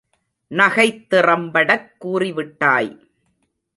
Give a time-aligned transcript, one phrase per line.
[0.49, 2.91] நகைத்திறம் படக் கூறிவிட்டாய்.